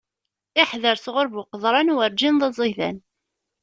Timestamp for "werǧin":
1.97-2.35